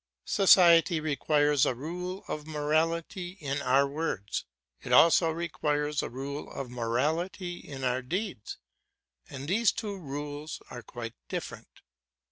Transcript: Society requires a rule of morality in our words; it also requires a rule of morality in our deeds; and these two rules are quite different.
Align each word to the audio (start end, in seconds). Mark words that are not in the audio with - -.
Society 0.25 0.99
requires 0.99 1.63
a 1.63 1.75
rule 1.75 2.23
of 2.27 2.47
morality 2.47 3.37
in 3.39 3.61
our 3.61 3.87
words; 3.87 4.45
it 4.81 4.91
also 4.91 5.29
requires 5.29 6.01
a 6.01 6.09
rule 6.09 6.51
of 6.51 6.71
morality 6.71 7.59
in 7.59 7.83
our 7.83 8.01
deeds; 8.01 8.57
and 9.29 9.47
these 9.47 9.71
two 9.71 9.95
rules 9.99 10.59
are 10.71 10.81
quite 10.81 11.13
different. 11.29 11.81